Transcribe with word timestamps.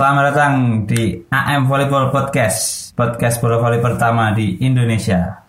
selamat 0.00 0.24
datang 0.32 0.54
di 0.88 1.28
AM 1.28 1.68
Volleyball 1.68 2.08
Podcast, 2.08 2.88
podcast 2.96 3.36
bola 3.36 3.60
voli 3.60 3.84
pertama 3.84 4.32
di 4.32 4.56
Indonesia. 4.64 5.44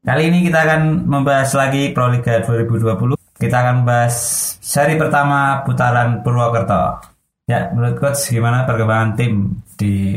Kali 0.00 0.24
ini 0.24 0.40
kita 0.40 0.56
akan 0.56 1.04
membahas 1.04 1.52
lagi 1.52 1.92
Pro 1.92 2.08
Liga 2.08 2.40
2020. 2.40 2.96
Kita 3.36 3.56
akan 3.60 3.84
membahas 3.84 4.16
seri 4.56 4.96
pertama 4.96 5.60
putaran 5.68 6.24
Purwokerto. 6.24 7.12
Ya, 7.44 7.68
menurut 7.76 8.00
coach 8.00 8.24
gimana 8.32 8.64
perkembangan 8.64 9.20
tim 9.20 9.60
di 9.76 10.16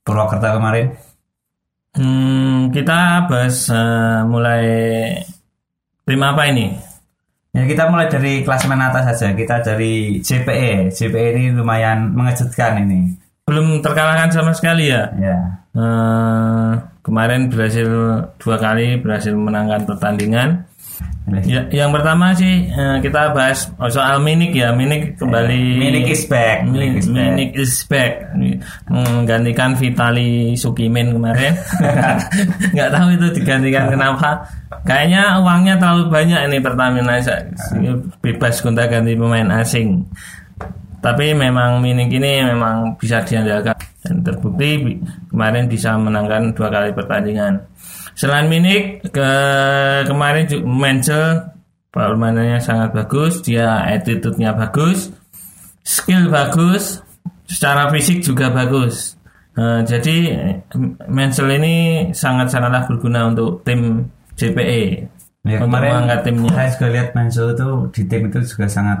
Purwokerto 0.00 0.56
kemarin? 0.56 0.88
Hmm, 2.00 2.72
kita 2.72 3.28
bahas 3.28 3.68
uh, 3.68 4.24
mulai 4.24 4.64
tim 6.08 6.24
apa 6.24 6.42
ini? 6.48 6.72
Ya 7.60 7.68
kita 7.68 7.92
mulai 7.92 8.08
dari 8.08 8.40
klasemen 8.40 8.80
atas 8.80 9.12
saja. 9.12 9.36
Kita 9.36 9.60
dari 9.60 10.16
JPE. 10.24 10.88
JPE 10.88 11.28
ini 11.36 11.44
lumayan 11.52 12.08
mengejutkan 12.16 12.80
ini. 12.88 13.20
Belum 13.44 13.84
terkalahkan 13.84 14.32
sama 14.32 14.56
sekali 14.56 14.88
ya. 14.88 15.12
Ya. 15.20 15.60
Uh, 15.76 16.80
kemarin 17.04 17.52
berhasil 17.52 17.84
dua 18.40 18.56
kali 18.56 18.96
berhasil 19.04 19.36
menangkan 19.36 19.84
pertandingan. 19.84 20.64
Ya, 21.46 21.62
yang 21.70 21.94
pertama 21.94 22.34
sih 22.34 22.66
uh, 22.74 22.98
kita 22.98 23.30
bahas 23.30 23.70
soal 23.90 24.18
Minik 24.18 24.50
ya. 24.50 24.74
Minik 24.74 25.14
kembali. 25.14 25.78
Minik 25.78 26.06
is 26.10 26.26
back. 26.26 26.66
Minik 26.66 26.98
is 26.98 27.06
back. 27.06 27.30
Minik 27.30 27.50
is 27.54 27.74
back. 27.86 28.12
Menggantikan 28.90 29.78
Vitali 29.78 30.58
Sukimin 30.58 31.14
kemarin. 31.14 31.54
Nggak 32.74 32.90
tahu 32.90 33.06
itu 33.14 33.26
digantikan 33.38 33.86
kenapa. 33.86 34.42
Kayaknya 34.82 35.38
uangnya 35.38 35.74
terlalu 35.78 36.10
banyak 36.10 36.40
ini 36.50 36.58
Pertamina 36.58 37.20
bebas 38.18 38.58
gonta 38.58 38.90
ganti 38.90 39.14
pemain 39.14 39.62
asing. 39.62 40.02
Tapi 41.00 41.32
memang 41.32 41.80
Minik 41.80 42.12
ini 42.12 42.44
memang 42.44 42.98
bisa 42.98 43.24
diandalkan 43.24 43.72
dan 44.04 44.20
terbukti 44.24 45.00
kemarin 45.32 45.64
bisa 45.70 45.96
menangkan 45.96 46.52
dua 46.52 46.68
kali 46.68 46.90
pertandingan. 46.92 47.60
Selain 48.14 48.46
Minik 48.50 49.06
ke 49.10 49.30
kemarin 50.06 50.46
Menzel 50.66 51.50
permainannya 51.90 52.62
sangat 52.62 52.94
bagus, 52.94 53.42
dia 53.42 53.82
attitude-nya 53.82 54.54
bagus, 54.54 55.10
skill 55.82 56.30
bagus, 56.30 57.02
secara 57.50 57.90
fisik 57.90 58.22
juga 58.22 58.50
bagus. 58.54 59.18
Uh, 59.58 59.82
jadi 59.82 60.16
Menzel 61.10 61.50
ini 61.58 61.74
sangat-sangatlah 62.14 62.86
berguna 62.86 63.28
untuk 63.34 63.66
tim 63.66 64.06
JPE. 64.38 65.10
Ya, 65.40 65.58
kemarin 65.58 66.04
mengangkat 66.04 66.20
timnya. 66.30 66.50
Saya 66.54 66.68
juga 66.76 66.86
lihat 66.94 67.08
Menzel 67.16 67.46
itu 67.56 67.68
di 67.90 68.02
tim 68.06 68.22
itu 68.30 68.38
juga 68.44 68.66
sangat 68.70 68.98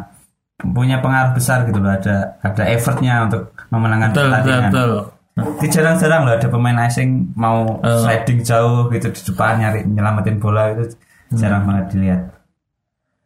punya 0.60 0.98
pengaruh 0.98 1.32
besar 1.36 1.68
gitu 1.68 1.78
loh. 1.78 1.92
Ada 1.94 2.40
ada 2.42 2.64
effortnya 2.66 3.28
untuk 3.28 3.54
memenangkan 3.70 4.10
betul, 4.10 4.26
pertandingan. 4.26 4.70
Betul, 4.72 4.88
betul. 4.90 5.19
Di 5.38 5.66
jarang-jarang 5.70 6.26
loh 6.26 6.34
ada 6.36 6.48
pemain 6.50 6.78
asing 6.84 7.32
mau 7.38 7.80
uh. 7.80 8.02
sliding 8.04 8.42
jauh 8.42 8.90
gitu 8.90 9.08
di 9.08 9.20
depan 9.32 9.62
nyari 9.62 9.80
nyelamatin 9.86 10.36
bola 10.42 10.74
itu 10.74 10.94
jarang 11.38 11.64
hmm. 11.64 11.68
banget 11.70 11.84
dilihat. 11.94 12.22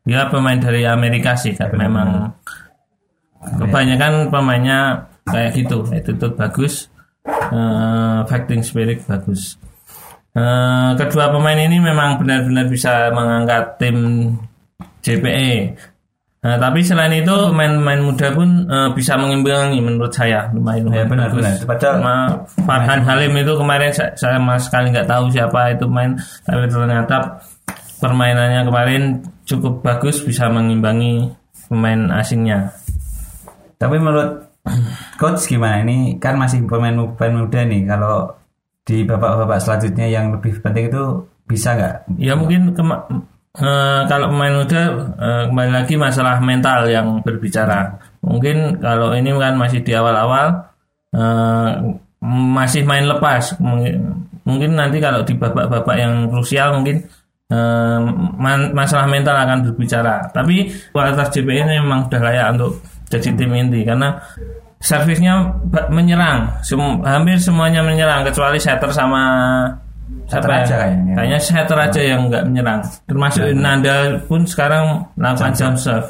Ya 0.04 0.28
pemain 0.28 0.60
dari 0.60 0.84
Amerika 0.84 1.32
sih 1.32 1.56
kan 1.56 1.72
memang 1.72 2.36
kebanyakan 3.40 4.28
pemainnya 4.28 5.08
kayak 5.24 5.56
gitu. 5.56 5.88
Itu 5.88 6.12
tuh 6.20 6.36
bagus 6.36 6.92
uh, 7.26 8.20
fighting 8.28 8.60
spirit 8.60 9.00
bagus. 9.08 9.56
Uh, 10.34 10.98
kedua 10.98 11.30
pemain 11.30 11.56
ini 11.56 11.78
memang 11.78 12.18
benar-benar 12.18 12.66
bisa 12.66 13.08
mengangkat 13.14 13.78
tim 13.78 13.96
JPE 15.00 15.78
Nah, 16.44 16.60
tapi 16.60 16.84
selain 16.84 17.08
itu 17.16 17.32
pemain-pemain 17.32 18.04
muda 18.04 18.28
pun 18.36 18.68
uh, 18.68 18.92
bisa 18.92 19.16
mengimbangi 19.16 19.80
menurut 19.80 20.12
saya 20.12 20.44
lumayan 20.52 20.92
ya, 20.92 21.08
benar, 21.08 21.32
benar. 21.32 21.56
Padahal 21.64 22.04
Farhan 22.68 23.00
Halim 23.00 23.32
itu 23.40 23.56
kemarin 23.56 23.88
saya, 23.88 24.12
saya 24.12 24.36
sama 24.36 24.60
sekali 24.60 24.92
nggak 24.92 25.08
tahu 25.08 25.32
siapa 25.32 25.72
itu 25.72 25.88
main, 25.88 26.12
tapi 26.44 26.68
ternyata 26.68 27.40
permainannya 27.96 28.60
kemarin 28.60 29.02
cukup 29.48 29.80
bagus 29.80 30.20
bisa 30.20 30.52
mengimbangi 30.52 31.32
pemain 31.72 32.12
asingnya. 32.20 32.76
Tapi 33.80 33.96
menurut 33.96 34.44
coach 35.16 35.48
gimana 35.48 35.80
ini 35.80 36.20
kan 36.20 36.36
masih 36.36 36.68
pemain-pemain 36.68 37.40
muda 37.40 37.60
nih 37.64 37.88
kalau 37.88 38.36
di 38.84 39.00
babak-babak 39.08 39.64
selanjutnya 39.64 40.12
yang 40.12 40.28
lebih 40.36 40.60
penting 40.60 40.92
itu 40.92 41.24
bisa 41.48 41.72
nggak? 41.72 42.20
Ya 42.20 42.36
mungkin 42.36 42.76
Uh, 43.54 44.02
kalau 44.10 44.34
pemain 44.34 44.50
muda 44.50 44.82
uh, 45.14 45.42
kembali 45.46 45.70
lagi 45.70 45.94
masalah 45.94 46.42
mental 46.42 46.90
yang 46.90 47.22
berbicara. 47.22 48.02
Mungkin 48.18 48.82
kalau 48.82 49.14
ini 49.14 49.30
kan 49.38 49.54
masih 49.54 49.78
di 49.86 49.94
awal-awal 49.94 50.74
uh, 51.14 51.70
masih 52.18 52.82
main 52.82 53.06
lepas. 53.06 53.54
Mungkin, 53.62 54.74
nanti 54.74 54.98
kalau 54.98 55.22
di 55.22 55.38
babak-babak 55.38 55.94
yang 55.94 56.26
krusial 56.34 56.74
mungkin 56.74 57.06
uh, 57.54 58.02
man, 58.34 58.74
masalah 58.74 59.06
mental 59.06 59.38
akan 59.38 59.70
berbicara. 59.70 60.34
Tapi 60.34 60.74
kualitas 60.90 61.30
ini 61.38 61.78
memang 61.78 62.10
sudah 62.10 62.20
layak 62.26 62.58
untuk 62.58 62.82
jadi 63.06 63.38
tim 63.38 63.54
inti 63.54 63.86
karena 63.86 64.18
servisnya 64.82 65.62
menyerang. 65.94 66.58
Sem 66.66 66.82
hampir 67.06 67.38
semuanya 67.38 67.86
menyerang 67.86 68.26
kecuali 68.26 68.58
setter 68.58 68.90
sama 68.90 69.22
Setter 70.24 70.50
aja 70.50 70.74
kayaknya. 70.80 71.12
Kayaknya 71.16 71.40
setter 71.40 71.78
aja 71.78 72.00
yang 72.00 72.20
nggak 72.32 72.44
menyerang. 72.48 72.80
Termasuk 73.04 73.44
ya. 73.44 73.52
Nanda 73.52 73.96
pun 74.24 74.48
sekarang 74.48 75.04
melakukan 75.16 75.52
jump 75.52 75.76
serve. 75.76 76.08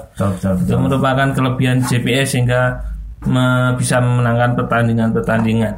Itu 0.62 0.74
merupakan 0.78 1.28
kelebihan 1.34 1.82
JPS 1.82 2.38
sehingga 2.38 2.78
me 3.26 3.74
bisa 3.74 3.98
memenangkan 3.98 4.54
pertandingan-pertandingan. 4.54 5.74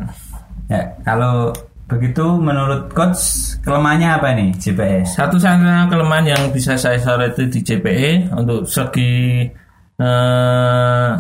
Ya, 0.67 0.83
kalau 1.07 1.55
begitu 1.87 2.27
menurut 2.43 2.91
coach 2.91 3.55
kelemahannya 3.63 4.09
apa 4.11 4.29
nih 4.35 4.51
JPS? 4.59 5.17
Satu-satunya 5.17 5.87
kelemahan 5.87 6.27
yang 6.27 6.43
bisa 6.51 6.75
saya 6.75 6.99
soroti 6.99 7.47
di 7.49 7.61
JPE 7.63 8.35
untuk 8.35 8.67
segi 8.67 9.47
eh, 9.97 11.11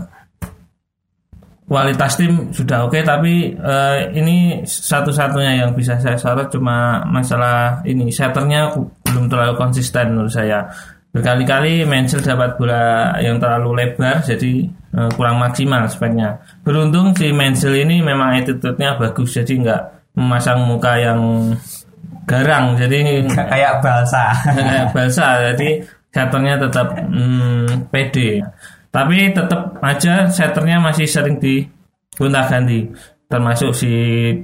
kualitas 1.66 2.14
tim 2.14 2.54
sudah 2.54 2.86
oke 2.86 2.94
okay, 2.94 3.02
tapi 3.02 3.50
uh, 3.58 4.06
ini 4.14 4.62
satu-satunya 4.62 5.66
yang 5.66 5.70
bisa 5.74 5.98
saya 5.98 6.14
sorot 6.14 6.46
cuma 6.46 7.02
masalah 7.10 7.82
ini 7.82 8.06
setternya 8.14 8.70
belum 9.02 9.26
terlalu 9.26 9.54
konsisten 9.58 10.14
menurut 10.14 10.30
saya. 10.30 10.70
Berkali-kali 11.10 11.88
Mansell 11.88 12.20
dapat 12.20 12.60
bola 12.60 13.16
yang 13.18 13.40
terlalu 13.42 13.82
lebar 13.82 14.22
jadi 14.22 14.68
uh, 14.94 15.10
kurang 15.18 15.42
maksimal 15.42 15.90
speknya. 15.90 16.38
Beruntung 16.62 17.16
si 17.18 17.34
Mansell 17.34 17.82
ini 17.82 17.98
memang 17.98 18.38
attitude-nya 18.38 18.94
bagus 18.94 19.34
jadi 19.34 19.52
nggak 19.58 19.82
memasang 20.14 20.62
muka 20.70 20.92
yang 21.02 21.50
garang 22.30 22.78
jadi 22.78 23.26
kayak 23.26 23.82
balsa. 23.82 24.30
Kayak 24.54 24.86
balsa 24.94 25.26
jadi 25.50 25.82
setternya 26.14 26.54
tetap 26.62 26.94
hmm, 26.94 27.90
pede 27.90 28.40
tapi 28.96 29.28
tetap 29.28 29.76
aja 29.84 30.24
setternya 30.32 30.80
masih 30.80 31.04
sering 31.04 31.36
di 31.36 31.68
gonta 32.16 32.48
ganti 32.48 32.88
termasuk 33.26 33.74
si 33.74 33.90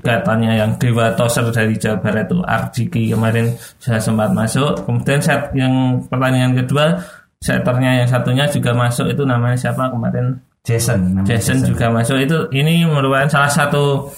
katanya 0.05 0.59
yang 0.59 0.77
Dewa 0.77 1.15
Toser 1.17 1.49
dari 1.49 1.79
Jawa 1.79 2.03
Barat 2.03 2.29
itu 2.29 2.39
Arjiki 2.43 3.03
kemarin 3.15 3.55
saya 3.79 4.03
sempat 4.03 4.35
masuk. 4.35 4.83
Kemudian 4.83 5.23
set 5.23 5.55
yang 5.55 6.03
pertandingan 6.11 6.59
kedua 6.59 6.99
setternya 7.39 8.03
yang 8.03 8.09
satunya 8.11 8.45
juga 8.51 8.75
masuk. 8.75 9.09
Itu 9.15 9.23
namanya 9.23 9.55
siapa? 9.55 9.87
Kemarin 9.89 10.35
Jason 10.67 11.23
Jason, 11.23 11.63
Jason. 11.63 11.71
juga 11.73 11.95
masuk. 11.95 12.19
Itu 12.27 12.39
ini 12.51 12.83
merupakan 12.83 13.31
salah 13.31 13.51
satu 13.51 14.11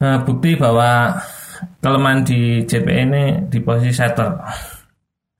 uh, 0.00 0.18
bukti 0.22 0.54
bahwa 0.54 1.18
kelemahan 1.82 2.22
di 2.22 2.62
JP 2.62 2.86
ini 2.86 3.24
di 3.50 3.58
posisi 3.58 3.90
setter 3.90 4.38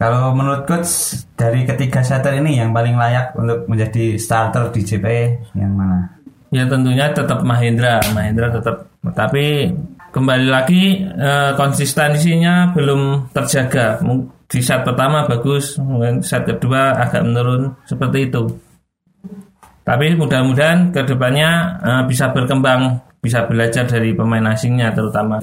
kalau 0.04 0.36
menurut 0.36 0.68
coach 0.68 1.16
dari 1.32 1.64
ketiga 1.64 2.04
setter 2.04 2.36
ini 2.36 2.60
yang 2.60 2.76
paling 2.76 2.92
layak 2.92 3.32
untuk 3.40 3.64
menjadi 3.64 4.20
starter 4.20 4.68
di 4.68 4.84
JP 4.84 5.06
yang 5.56 5.72
mana? 5.72 6.20
Ya 6.52 6.68
tentunya 6.68 7.08
tetap 7.08 7.40
Mahendra, 7.40 8.04
Mahendra 8.12 8.52
tetap. 8.52 8.84
Tapi 9.00 9.72
kembali 10.12 10.46
lagi 10.52 11.08
eh, 11.08 11.56
konsistensinya 11.56 12.76
belum 12.76 13.32
terjaga. 13.32 14.04
Di 14.44 14.60
set 14.60 14.84
pertama 14.84 15.24
bagus, 15.24 15.80
mungkin 15.80 16.20
set 16.20 16.44
kedua 16.44 17.00
agak 17.00 17.24
menurun 17.24 17.72
seperti 17.88 18.28
itu. 18.28 18.44
Tapi 19.88 20.20
mudah-mudahan 20.20 20.92
ke 20.92 21.00
depannya 21.00 21.80
eh, 21.80 22.02
bisa 22.04 22.28
berkembang, 22.28 23.00
bisa 23.24 23.48
belajar 23.48 23.88
dari 23.88 24.12
pemain 24.12 24.52
asingnya 24.52 24.92
terutama. 24.92 25.40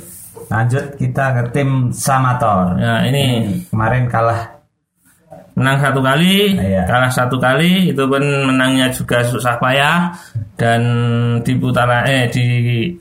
Lanjut 0.53 1.01
kita 1.01 1.41
ke 1.41 1.43
tim 1.49 1.89
Samator. 1.89 2.77
Ya 2.77 3.01
ini 3.09 3.49
kemarin 3.73 4.05
kalah 4.05 4.61
menang 5.57 5.83
satu 5.83 5.99
kali, 5.99 6.55
iya. 6.57 6.87
kalah 6.87 7.11
satu 7.11 7.35
kali, 7.41 7.91
itu 7.91 8.03
pun 8.07 8.23
menangnya 8.23 8.87
juga 8.93 9.19
susah 9.25 9.59
payah 9.59 10.13
dan 10.55 10.81
di 11.43 11.53
putaran 11.59 12.07
eh 12.07 12.31
di 12.31 12.45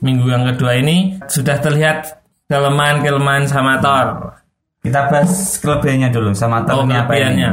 minggu 0.03 0.27
yang 0.27 0.43
kedua 0.51 0.75
ini 0.75 1.15
sudah 1.29 1.61
terlihat 1.61 2.21
kelemahan-kelemahan 2.51 3.47
Samator. 3.47 4.35
Kita 4.81 5.07
bahas 5.07 5.61
kelebihannya 5.61 6.09
dulu 6.09 6.33
Samator 6.33 6.81
oh, 6.81 6.85
kelebihannya. 6.89 7.49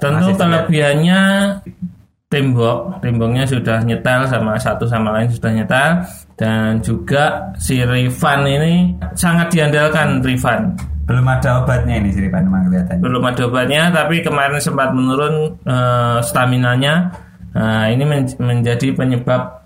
Tentu 0.00 0.32
kelebihannya 0.32 1.20
tembok, 2.30 3.02
temboknya 3.02 3.42
sudah 3.42 3.82
nyetel 3.82 4.22
sama 4.30 4.54
satu 4.54 4.86
sama 4.86 5.18
lain 5.18 5.26
sudah 5.34 5.50
nyetel 5.50 5.90
dan 6.38 6.78
juga 6.78 7.50
si 7.58 7.82
Rifan 7.82 8.46
ini 8.46 8.94
sangat 9.18 9.50
diandalkan 9.50 10.22
Rifan. 10.22 10.78
Belum 11.10 11.26
ada 11.26 11.58
obatnya 11.66 11.98
ini 11.98 12.14
sih 12.14 12.30
Pak 12.30 12.38
memang 12.46 12.70
kelihatannya. 12.70 13.02
Belum 13.02 13.22
ada 13.26 13.42
obatnya 13.50 13.82
tapi 13.90 14.22
kemarin 14.22 14.62
sempat 14.62 14.94
menurun 14.94 15.58
eh, 15.66 16.18
staminanya. 16.22 17.10
Nah, 17.50 17.90
ini 17.90 18.06
men- 18.06 18.38
menjadi 18.38 18.94
penyebab 18.94 19.58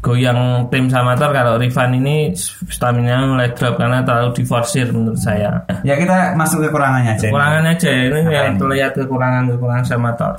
goyang 0.00 0.72
tim 0.72 0.88
Samator 0.88 1.36
kalau 1.36 1.60
Rifan 1.60 2.00
ini 2.00 2.32
stamina 2.72 3.28
mulai 3.28 3.52
drop 3.52 3.76
karena 3.76 4.00
terlalu 4.00 4.40
diforsir 4.40 4.88
menurut 4.88 5.20
saya. 5.20 5.68
Ya 5.84 6.00
kita 6.00 6.32
masuk 6.32 6.64
ke 6.64 6.72
kekurangannya 6.72 7.12
aja. 7.20 7.28
Kekurangannya 7.28 7.72
aja 7.76 7.90
ini 7.92 8.20
Apa 8.24 8.30
yang 8.32 8.48
ini? 8.56 8.60
terlihat 8.64 8.92
kekurangan-kekurangan 8.96 9.84
Samator. 9.84 10.32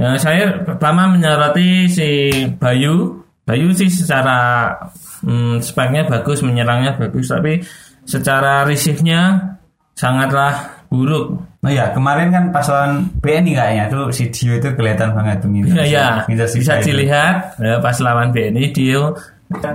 Ya, 0.00 0.16
saya 0.16 0.64
pertama 0.64 1.12
menyoroti 1.12 1.84
si 1.92 2.32
Bayu. 2.56 3.20
Bayu 3.44 3.68
sih 3.76 3.92
secara 3.92 4.72
hmm, 5.20 5.60
speknya 5.60 6.08
bagus, 6.08 6.40
menyerangnya 6.40 6.96
bagus, 6.96 7.28
tapi 7.28 7.60
secara 8.08 8.64
receive-nya 8.64 9.52
sangatlah 9.92 10.80
buruk. 10.88 11.44
Oh 11.60 11.68
iya, 11.68 11.92
kemarin 11.92 12.32
kan 12.32 12.44
pas 12.48 12.64
lawan 12.72 13.12
BNI 13.20 13.52
kayaknya 13.52 13.84
tuh 13.92 14.08
si 14.08 14.32
Dio 14.32 14.56
itu 14.56 14.72
kelihatan 14.72 15.12
banget 15.12 15.44
tuh 15.44 15.52
ngincer. 15.52 15.84
Ya, 15.84 16.24
ya 16.24 16.44
bisa 16.48 16.80
dilihat 16.80 17.60
ya, 17.60 17.76
pas 17.84 18.00
lawan 18.00 18.32
BNI 18.32 18.72
dia 18.72 19.12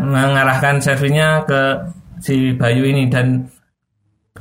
mengarahkan 0.01 0.81
servinya 0.81 1.45
ke 1.45 1.85
si 2.17 2.57
Bayu 2.57 2.89
ini 2.89 3.05
dan 3.13 3.45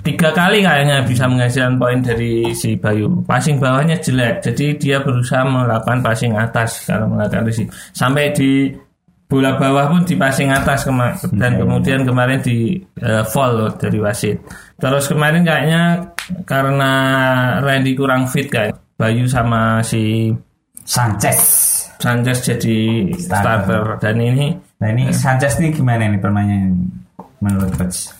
tiga 0.05 0.31
kali 0.37 0.61
kayaknya 0.61 1.01
bisa 1.09 1.25
menghasilkan 1.25 1.81
poin 1.81 1.99
dari 2.05 2.53
si 2.53 2.77
Bayu. 2.77 3.25
Passing 3.25 3.57
bawahnya 3.57 3.97
jelek, 3.99 4.45
jadi 4.45 4.67
dia 4.77 4.97
berusaha 5.01 5.43
melakukan 5.43 6.05
passing 6.05 6.37
atas 6.37 6.85
kalau 6.85 7.09
melakukan 7.09 7.49
receive. 7.49 7.73
Sampai 7.97 8.31
di 8.37 8.69
bola 9.25 9.57
bawah 9.57 9.89
pun 9.89 10.05
di 10.05 10.15
passing 10.15 10.53
atas 10.53 10.85
kema- 10.85 11.17
dan 11.35 11.57
kemudian 11.57 12.05
kemarin 12.05 12.39
di 12.45 12.77
eh, 13.01 13.25
fall 13.25 13.57
loh 13.57 13.73
dari 13.73 13.97
wasit. 13.99 14.37
Terus 14.77 15.09
kemarin 15.09 15.43
kayaknya 15.43 16.13
karena 16.45 16.93
Randy 17.65 17.97
kurang 17.97 18.29
fit 18.29 18.53
kayak 18.53 18.77
Bayu 18.95 19.25
sama 19.25 19.81
si 19.81 20.31
Sanchez. 20.85 21.41
Sanchez 21.99 22.45
jadi 22.45 23.11
Starter. 23.17 23.65
starter 23.65 23.85
dan 23.97 24.17
ini 24.21 24.53
Nah 24.85 24.93
ini 24.93 25.09
Sanchez 25.17 25.57
ini 25.57 25.73
gimana 25.73 26.05
nih 26.05 26.21
permainannya 26.21 26.77
menurut 27.41 27.73
coach? 27.73 28.13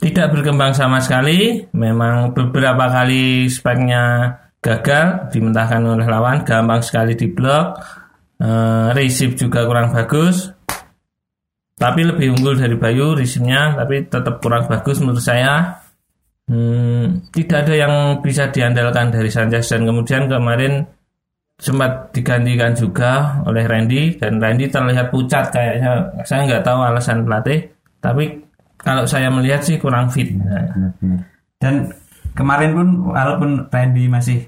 Tidak 0.00 0.32
berkembang 0.32 0.72
sama 0.72 0.98
sekali. 0.98 1.68
Memang 1.76 2.32
beberapa 2.32 2.88
kali 2.88 3.46
speknya 3.52 4.34
gagal, 4.64 5.28
dimentahkan 5.30 5.84
oleh 5.84 6.08
lawan, 6.08 6.42
gampang 6.42 6.80
sekali 6.80 7.12
diblok. 7.14 7.76
Eh, 8.40 8.88
receive 8.96 9.36
juga 9.36 9.68
kurang 9.68 9.92
bagus. 9.92 10.48
Tapi 11.76 12.00
lebih 12.04 12.36
unggul 12.36 12.56
dari 12.60 12.76
Bayu 12.76 13.16
receive-nya, 13.16 13.76
tapi 13.76 14.04
tetap 14.08 14.40
kurang 14.40 14.68
bagus 14.68 15.00
menurut 15.00 15.20
saya. 15.20 15.80
Hmm, 16.48 17.30
tidak 17.30 17.68
ada 17.68 17.74
yang 17.76 17.94
bisa 18.24 18.50
diandalkan 18.50 19.12
dari 19.14 19.30
Sanchez 19.30 19.70
dan 19.70 19.86
kemudian 19.86 20.26
kemarin 20.26 20.82
sempat 21.60 22.10
digantikan 22.10 22.74
juga 22.74 23.38
oleh 23.46 23.68
Randy 23.68 24.18
dan 24.18 24.40
Randy 24.40 24.66
terlihat 24.66 25.12
pucat 25.12 25.52
kayaknya 25.52 26.10
saya 26.26 26.48
nggak 26.48 26.64
tahu 26.66 26.80
alasan 26.80 27.22
pelatih 27.22 27.70
tapi 28.02 28.49
kalau 28.80 29.04
saya 29.04 29.28
melihat 29.28 29.60
sih 29.60 29.76
kurang 29.76 30.08
fit. 30.08 30.32
Dan 31.60 31.92
kemarin 32.32 32.70
pun 32.72 32.88
walaupun 33.12 33.68
Randy 33.68 34.08
masih 34.08 34.40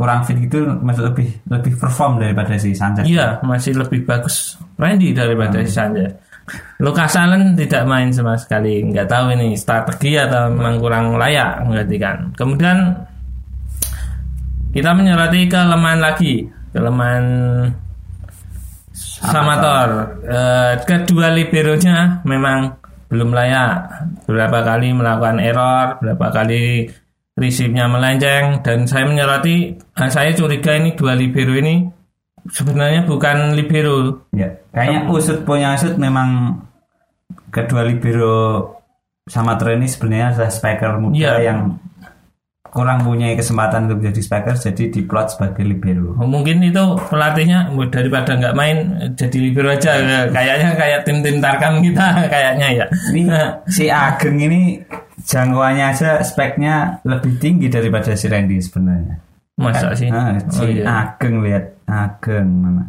kurang 0.00 0.24
fit 0.24 0.40
gitu 0.40 0.64
masih 0.80 1.12
lebih 1.12 1.28
lebih 1.44 1.76
perform 1.76 2.16
daripada 2.16 2.56
si 2.56 2.72
Sanchez. 2.72 3.04
iya 3.04 3.36
masih 3.44 3.76
lebih 3.76 4.08
bagus 4.08 4.56
Randy 4.80 5.12
daripada 5.12 5.60
si 5.60 5.76
Sanchez. 5.76 6.16
Lucas 6.80 7.14
Allen 7.20 7.54
tidak 7.54 7.84
main 7.84 8.08
sama 8.10 8.34
sekali. 8.34 8.80
Nggak 8.80 9.06
tahu 9.06 9.36
ini 9.36 9.54
strategi 9.54 10.16
atau 10.16 10.48
memang 10.50 10.80
kurang 10.80 11.20
layak 11.20 11.62
menggantikan 11.68 12.32
kemudian 12.32 12.96
kita 14.72 14.90
menyoroti 14.96 15.50
kelemahan 15.50 16.00
lagi. 16.00 16.48
Kelemahan 16.72 17.24
Samator. 19.20 20.16
Eh, 20.24 20.74
kedua 20.88 21.28
liberonya 21.28 22.24
memang 22.24 22.79
belum 23.10 23.34
layak 23.34 23.70
beberapa 24.24 24.62
kali 24.62 24.94
melakukan 24.94 25.42
error 25.42 25.98
beberapa 25.98 26.26
kali 26.30 26.86
receive-nya 27.34 27.90
melenceng 27.90 28.62
dan 28.62 28.86
saya 28.86 29.04
menyoroti 29.04 29.74
eh, 29.74 30.10
saya 30.10 30.30
curiga 30.30 30.78
ini 30.78 30.94
dua 30.94 31.18
libero 31.18 31.58
ini 31.58 31.84
sebenarnya 32.46 33.04
bukan 33.04 33.58
libero 33.58 34.24
Ya, 34.30 34.48
kayaknya 34.70 35.10
usut 35.10 35.42
punya 35.42 35.74
usut 35.74 35.98
memang 35.98 36.62
kedua 37.50 37.82
libero 37.82 38.70
sama 39.26 39.58
ini 39.58 39.86
sebenarnya 39.86 40.26
adalah 40.34 40.50
spiker 40.50 40.92
muda 40.98 41.14
Iya. 41.18 41.32
yang 41.50 41.58
kurang 42.70 43.02
punya 43.02 43.34
kesempatan 43.34 43.84
untuk 43.84 44.02
jadi 44.02 44.18
spiker 44.18 44.54
jadi 44.54 44.84
diplot 44.88 45.26
sebagai 45.30 45.62
libero. 45.62 46.14
mungkin 46.16 46.62
itu 46.62 46.78
pelatihnya 47.04 47.66
daripada 47.86 48.32
nggak 48.32 48.54
main 48.54 48.76
jadi 49.12 49.36
libero 49.36 49.68
aja 49.68 49.98
kayaknya 50.28 50.70
kayak 50.72 51.00
tim-tim 51.02 51.38
tarkam 51.38 51.78
kita 51.78 52.06
kayaknya 52.32 52.68
ya 52.72 52.86
Ini 53.10 53.22
si 53.66 53.86
Ageng 53.86 54.38
ini 54.38 54.78
jangkauannya 55.20 55.84
aja 55.88 56.10
speknya 56.20 56.74
lebih 57.02 57.36
tinggi 57.36 57.66
daripada 57.66 58.14
si 58.14 58.24
Randy 58.24 58.56
sebenarnya. 58.58 59.18
masa 59.56 59.92
sih 59.92 60.08
Ah, 60.08 60.32
Oh, 60.32 60.48
si 60.48 60.80
iya. 60.80 60.84
Ageng 61.10 61.42
lihat 61.42 61.76
Ageng 61.84 62.48
mana? 62.48 62.84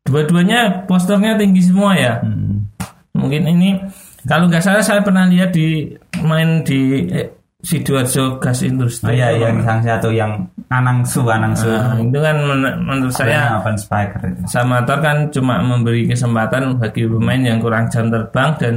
dua-duanya 0.00 0.86
posternya 0.86 1.36
tinggi 1.36 1.60
semua 1.62 1.92
ya 1.92 2.18
Hmm. 2.20 2.66
mungkin 3.12 3.44
ini 3.46 3.76
kalau 4.22 4.46
nggak 4.46 4.60
salah 4.60 4.80
saya 4.80 5.00
pernah 5.00 5.24
lihat 5.24 5.50
di 5.50 5.92
main 6.20 6.60
di 6.62 7.04
eh, 7.08 7.28
sidoarjo 7.60 8.40
gas 8.40 8.64
Oh 8.64 8.68
industri 8.68 9.20
iya 9.20 9.36
yang 9.36 9.60
sang 9.60 9.80
satu 9.84 10.08
yang 10.08 10.48
Anangsu 10.72 11.26
Anangsu. 11.28 11.68
Nah, 11.68 11.98
itu 12.00 12.18
kan 12.18 12.36
men- 12.40 12.80
menurut 12.86 13.12
saya 13.12 13.60
open 13.60 13.76
spiker 13.76 14.20
itu. 14.22 14.40
Samator 14.48 14.98
kan 15.02 15.28
cuma 15.28 15.60
memberi 15.60 16.08
kesempatan 16.08 16.78
bagi 16.80 17.04
pemain 17.04 17.42
yang 17.42 17.58
kurang 17.60 17.90
jam 17.92 18.08
terbang 18.08 18.50
dan 18.56 18.74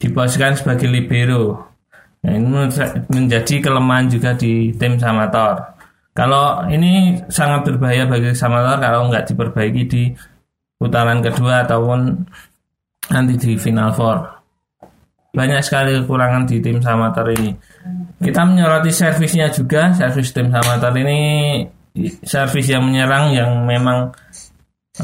diposisikan 0.00 0.56
sebagai 0.56 0.88
libero. 0.90 1.62
Nah, 2.26 2.32
ini 2.34 2.48
menjadi 3.12 3.54
kelemahan 3.62 4.10
juga 4.10 4.34
di 4.34 4.74
tim 4.74 4.98
Samator. 4.98 5.78
Kalau 6.16 6.64
ini 6.72 7.20
sangat 7.28 7.68
berbahaya 7.68 8.08
bagi 8.08 8.32
Samator 8.32 8.80
kalau 8.80 9.12
nggak 9.12 9.30
diperbaiki 9.30 9.82
di 9.84 10.02
putaran 10.80 11.20
kedua 11.20 11.62
ataupun 11.68 12.24
nanti 13.12 13.34
di 13.36 13.52
final 13.60 13.92
four. 13.92 14.35
Banyak 15.36 15.60
sekali 15.60 15.92
kekurangan 16.00 16.48
di 16.48 16.64
tim 16.64 16.80
Samator 16.80 17.28
ini. 17.36 17.52
Kita 18.16 18.48
menyoroti 18.48 18.88
servisnya 18.88 19.52
juga, 19.52 19.92
servis 19.92 20.32
tim 20.32 20.48
Samator 20.48 20.96
ini 20.96 21.20
servis 22.24 22.72
yang 22.72 22.88
menyerang 22.88 23.36
yang 23.36 23.50
memang 23.68 24.16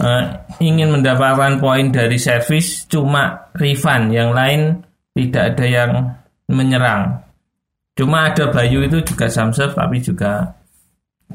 eh, 0.00 0.24
ingin 0.64 0.88
mendapatkan 0.96 1.60
poin 1.60 1.92
dari 1.92 2.16
servis 2.16 2.88
cuma 2.88 3.52
Rifan, 3.52 4.08
yang 4.08 4.32
lain 4.32 4.80
tidak 5.12 5.52
ada 5.52 5.66
yang 5.68 5.92
menyerang. 6.48 7.20
Cuma 7.92 8.32
ada 8.32 8.48
Bayu 8.48 8.88
itu 8.88 9.04
juga 9.04 9.28
serve 9.28 9.76
tapi 9.76 10.00
juga 10.00 10.56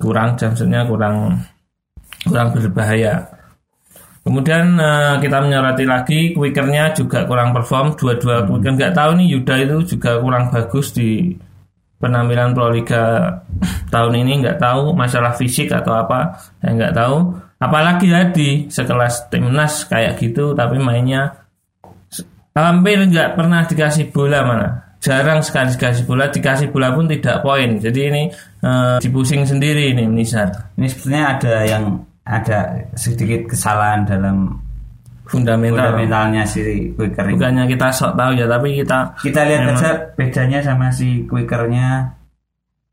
kurang 0.01 0.33
serve-nya 0.41 0.89
kurang 0.89 1.37
kurang 2.25 2.49
berbahaya. 2.49 3.36
Kemudian 4.27 4.75
eh, 4.75 5.15
kita 5.23 5.39
menyoroti 5.39 5.87
lagi 5.87 6.19
quickernya 6.35 6.91
juga 6.91 7.23
kurang 7.23 7.55
perform 7.55 7.95
dua-dua 7.95 8.43
quicker 8.43 8.75
nggak 8.75 8.91
tahu 8.91 9.23
nih 9.23 9.39
Yuda 9.39 9.55
itu 9.63 9.95
juga 9.95 10.19
kurang 10.19 10.51
bagus 10.51 10.91
di 10.91 11.31
penampilan 11.95 12.51
Proliga 12.51 13.31
tahun 13.87 14.27
ini 14.27 14.43
nggak 14.43 14.59
tahu 14.59 14.91
masalah 14.91 15.31
fisik 15.31 15.71
atau 15.71 15.95
apa 15.95 16.35
saya 16.59 16.75
nggak 16.75 16.91
tahu. 16.99 17.15
Apalagi 17.57 18.11
ya 18.11 18.27
di 18.27 18.67
sekelas 18.67 19.31
timnas 19.31 19.87
kayak 19.87 20.19
gitu 20.19 20.51
tapi 20.51 20.75
mainnya 20.75 21.47
hampir 22.51 22.99
nggak 23.07 23.39
pernah 23.39 23.63
dikasih 23.63 24.11
bola 24.11 24.43
mana 24.43 24.67
jarang 24.99 25.39
sekali 25.39 25.71
dikasih 25.71 26.03
bola 26.03 26.27
dikasih 26.27 26.67
bola 26.67 26.91
pun 26.91 27.07
tidak 27.07 27.39
poin. 27.47 27.79
Jadi 27.79 27.99
ini 28.11 28.23
eh, 28.59 28.97
dipusing 28.99 29.47
sendiri 29.47 29.95
ini 29.95 30.03
Nizar. 30.03 30.75
Ini 30.75 30.87
sebenarnya 30.91 31.25
ada 31.31 31.55
yang 31.63 31.83
ada 32.27 32.75
sedikit 32.93 33.47
kesalahan 33.55 34.03
dalam 34.03 34.59
fundamental 35.27 35.91
fundamentalnya 35.91 36.43
si 36.47 36.91
Quicker 36.95 37.27
ini. 37.27 37.35
bukannya 37.35 37.63
kita 37.67 37.87
sok 37.91 38.15
tahu 38.15 38.31
ya 38.35 38.45
tapi 38.47 38.79
kita 38.79 38.97
Kita 39.19 39.41
lihat 39.43 39.61
Memang. 39.67 39.79
aja 39.79 39.91
bedanya 40.15 40.59
sama 40.63 40.87
si 40.91 41.27
Quickernya 41.27 42.15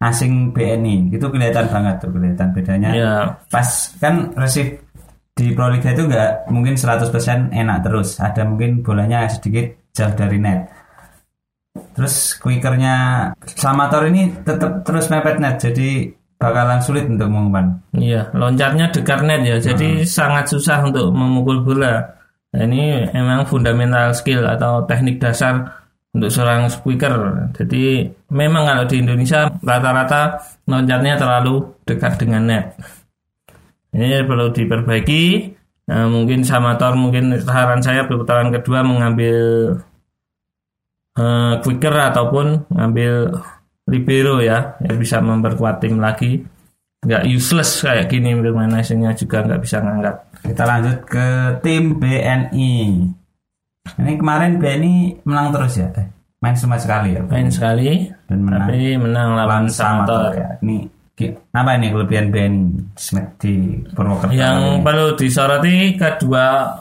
asing 0.02 0.50
BNI. 0.50 1.14
Itu 1.14 1.30
kelihatan 1.30 1.70
banget 1.70 1.94
tuh 2.02 2.10
kelihatan 2.10 2.48
bedanya. 2.52 2.88
ya 2.92 3.12
Pas 3.48 3.68
kan 4.02 4.34
receive 4.34 4.82
di 5.34 5.50
Proliga 5.50 5.90
itu 5.90 6.06
nggak 6.06 6.50
mungkin 6.50 6.74
100% 6.74 7.54
enak 7.54 7.78
terus. 7.82 8.18
Ada 8.18 8.42
mungkin 8.46 8.82
bolanya 8.82 9.26
sedikit 9.30 9.90
jauh 9.94 10.14
dari 10.14 10.38
net. 10.38 10.70
Terus 11.94 12.38
Quickernya 12.38 13.30
Samator 13.46 14.06
ini 14.10 14.30
tetap 14.42 14.82
terus 14.86 15.10
mepet 15.10 15.38
net. 15.38 15.58
Jadi 15.58 16.06
bakalan 16.44 16.80
sulit 16.84 17.08
untuk 17.08 17.32
mengumpan. 17.32 17.80
Iya, 17.96 18.28
loncatnya 18.36 18.92
dekat 18.92 19.24
net 19.24 19.42
ya, 19.48 19.56
jadi 19.56 20.04
sangat 20.04 20.52
susah 20.52 20.84
untuk 20.84 21.08
memukul 21.10 21.64
bola. 21.64 22.04
Nah, 22.54 22.62
ini 22.68 23.08
emang 23.10 23.48
fundamental 23.48 24.12
skill 24.12 24.46
atau 24.46 24.84
teknik 24.86 25.18
dasar 25.18 25.84
untuk 26.14 26.30
seorang 26.30 26.70
speaker. 26.70 27.50
Jadi 27.58 28.06
memang 28.30 28.62
kalau 28.62 28.84
di 28.86 29.02
Indonesia 29.02 29.50
rata-rata 29.58 30.38
loncatnya 30.70 31.18
terlalu 31.18 31.74
dekat 31.82 32.22
dengan 32.22 32.46
net. 32.46 32.78
Ini 33.90 34.22
perlu 34.22 34.54
diperbaiki. 34.54 35.24
Nah, 35.90 36.06
mungkin 36.08 36.46
Samator 36.46 36.94
mungkin 36.94 37.34
saran 37.42 37.82
saya 37.82 38.06
putaran 38.06 38.54
kedua 38.54 38.86
mengambil 38.86 39.36
eh, 41.18 41.54
quicker 41.60 41.92
ataupun 41.92 42.70
ngambil 42.70 43.34
libero 43.84 44.40
ya 44.40 44.76
yang 44.80 44.96
bisa 44.96 45.20
memperkuat 45.20 45.84
tim 45.84 46.00
lagi 46.00 46.40
nggak 47.04 47.28
useless 47.28 47.84
kayak 47.84 48.08
gini 48.08 48.32
permainannya 48.32 49.12
juga 49.12 49.44
nggak 49.44 49.60
bisa 49.60 49.76
ngangkat 49.84 50.16
Kita 50.44 50.64
lanjut 50.68 50.98
ke 51.08 51.28
tim 51.64 51.96
BNI. 51.96 52.72
Ini 53.96 54.12
kemarin 54.20 54.60
BNI 54.60 55.24
menang 55.24 55.52
terus 55.56 55.80
ya? 55.80 55.88
Eh, 55.96 56.04
main 56.40 56.52
cuma 56.52 56.76
sekali 56.76 57.16
ya? 57.16 57.24
main 57.24 57.48
sekali 57.48 58.12
Dan 58.28 58.44
menang. 58.44 58.68
tapi 58.68 58.96
menang 59.00 59.28
lawan 59.36 59.64
Santor 59.72 60.36
ya. 60.36 60.48
Ini 60.60 60.76
apa 61.48 61.70
ini 61.80 61.86
kelebihan 61.92 62.28
BNI 62.28 62.60
di 63.40 63.54
Purwokerto? 63.92 64.32
yang 64.36 64.80
ini? 64.80 64.84
perlu 64.84 65.16
disoroti 65.16 65.76
kedua 65.96 66.76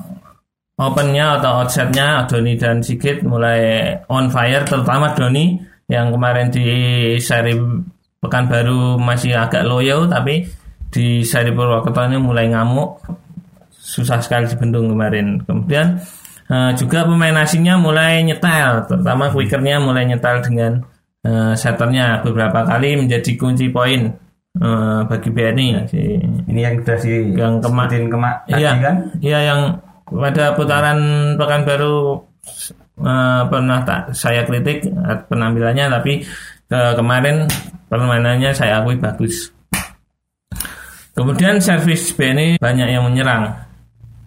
opennya 0.79 1.39
atau 1.39 1.63
outsetnya 1.63 2.27
Doni 2.27 2.60
dan 2.60 2.83
Sigit 2.83 3.24
mulai 3.24 3.93
on 4.12 4.27
fire 4.27 4.67
terutama 4.67 5.15
Doni 5.15 5.55
yang 5.88 6.10
kemarin 6.10 6.48
di 6.48 6.66
seri 7.20 7.56
Pekanbaru 8.18 8.96
masih 8.98 9.36
agak 9.36 9.68
loyo 9.68 10.08
tapi 10.08 10.48
di 10.88 11.22
seri 11.22 11.52
Purwokerto 11.52 12.08
ini 12.08 12.16
mulai 12.16 12.48
ngamuk. 12.48 13.04
Susah 13.70 14.24
sekali 14.24 14.48
dibendung 14.48 14.88
kemarin. 14.88 15.44
Kemudian 15.44 16.00
eh, 16.48 16.72
juga 16.74 17.04
pemain 17.04 17.36
asingnya 17.36 17.75
mulai 17.75 18.24
nyetel 18.24 18.88
terutama 18.88 19.28
quickernya 19.28 19.75
mulai 19.78 20.08
nyetel 20.08 20.40
dengan 20.40 20.72
eh, 21.20 21.52
setternya 21.54 22.24
beberapa 22.24 22.63
kali 22.63 22.96
menjadi 22.96 23.32
kunci 23.36 23.68
poin 23.68 24.08
eh, 24.56 25.00
bagi 25.04 25.28
BNI 25.28 25.68
Si- 25.92 26.24
Ini 26.48 26.60
yang 26.63 26.75
sudah 26.80 26.98
di 27.00 27.13
Yang 27.36 27.54
kema- 27.60 27.84
sebutin 27.84 28.04
kema- 28.08 28.40
tadi 28.48 28.62
Iya, 28.63 28.72
kan? 28.80 28.96
iya 29.20 29.40
yang 29.44 29.60
pada 30.08 30.56
putaran 30.56 31.00
Pekanbaru 31.36 32.24
eh, 33.00 33.41
pernah 33.50 33.79
tak 33.81 34.13
saya 34.13 34.45
kritik 34.45 34.85
eh, 34.85 35.17
penampilannya, 35.25 35.85
tapi 35.89 36.21
eh, 36.69 36.93
kemarin 36.93 37.50
permainannya 37.89 38.53
saya 38.53 38.81
akui 38.81 38.97
bagus. 38.97 39.50
Kemudian 41.13 41.62
servis 41.62 42.09
BNI 42.17 42.57
banyak 42.57 42.89
yang 42.89 43.05
menyerang. 43.05 43.53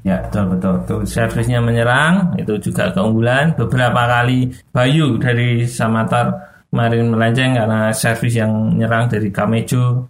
Ya 0.06 0.23
betul 0.23 0.54
betul. 0.54 0.75
Tuh, 0.87 1.02
Servisnya 1.02 1.58
menyerang 1.58 2.38
itu 2.38 2.54
juga 2.62 2.94
keunggulan. 2.94 3.58
Beberapa 3.58 4.06
kali 4.06 4.54
Bayu 4.70 5.18
dari 5.18 5.66
Samatar 5.66 6.30
kemarin 6.70 7.11
melenceng 7.11 7.58
karena 7.58 7.90
servis 7.90 8.38
yang 8.38 8.70
menyerang 8.70 9.11
dari 9.11 9.35
Kamejo. 9.35 10.06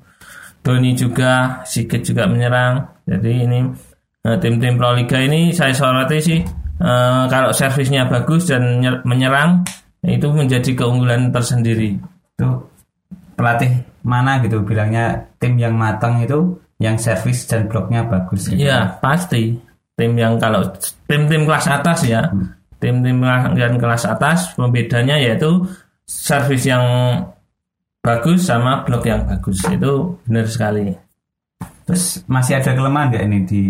Doni 0.61 0.93
juga, 0.93 1.65
Sigit 1.65 2.05
juga 2.05 2.29
menyerang. 2.29 2.85
Jadi 3.09 3.33
ini 3.49 3.65
tim-tim 4.21 4.77
Pro 4.77 4.93
Liga 4.93 5.17
ini 5.17 5.57
saya 5.57 5.73
soroti 5.73 6.19
sih 6.21 6.66
eh, 6.81 7.25
kalau 7.29 7.51
servisnya 7.53 8.09
bagus 8.09 8.49
dan 8.49 8.81
nyer- 8.81 9.03
menyerang 9.05 9.65
itu 10.07 10.29
menjadi 10.31 10.71
keunggulan 10.77 11.35
tersendiri. 11.35 11.99
itu 12.37 12.49
pelatih 13.33 13.73
mana 14.05 14.39
gitu 14.45 14.61
bilangnya 14.61 15.25
tim 15.41 15.57
yang 15.57 15.73
matang 15.73 16.21
itu 16.21 16.61
yang 16.77 17.01
servis 17.01 17.49
dan 17.49 17.67
bloknya 17.67 18.05
bagus 18.05 18.53
gitu. 18.53 18.69
Iya 18.69 19.01
pasti 19.01 19.57
tim 19.97 20.13
yang 20.15 20.37
kalau 20.37 20.69
tim-tim 21.09 21.49
kelas 21.49 21.67
atas 21.67 22.05
ya 22.05 22.29
tim-tim 22.77 23.25
yang 23.57 23.81
kelas 23.81 24.05
atas 24.05 24.53
pembedanya 24.53 25.17
yaitu 25.17 25.65
servis 26.05 26.69
yang 26.69 26.85
bagus 28.05 28.47
sama 28.47 28.85
blok 28.87 29.09
yang 29.09 29.25
bagus 29.27 29.59
itu 29.67 30.21
benar 30.29 30.47
sekali. 30.47 30.93
Terus 31.89 32.23
masih 32.29 32.61
ada 32.61 32.77
kelemahan 32.77 33.11
nggak 33.11 33.25
ini 33.27 33.39
di 33.49 33.63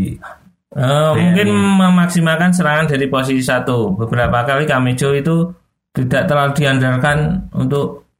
Eh, 0.74 1.12
mungkin 1.14 1.48
memaksimalkan 1.54 2.50
serangan 2.50 2.90
dari 2.90 3.06
posisi 3.06 3.38
satu. 3.38 3.94
Beberapa 3.94 4.42
kali 4.42 4.66
Kamejo 4.66 5.14
itu 5.14 5.46
tidak 5.94 6.26
terlalu 6.26 6.52
diandalkan 6.58 7.46
untuk 7.54 8.10